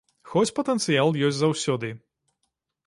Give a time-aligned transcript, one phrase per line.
[0.29, 1.95] Хоць патэнцыял ёсць заўсёды.